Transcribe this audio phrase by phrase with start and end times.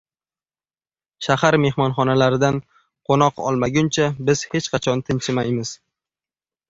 [1.25, 2.57] shahar mehmonxonalaridan
[3.11, 5.75] qo‘noq olmaguncha biz hech qachon tinchimaymiz.